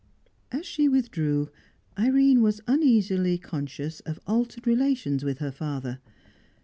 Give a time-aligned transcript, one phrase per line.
[0.51, 1.49] As she withdrew,
[1.95, 5.99] Irene was uneasily conscious of altered relations with her father.